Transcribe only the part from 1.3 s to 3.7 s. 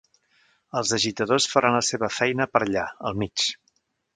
faran la seva feina per allà, al mig.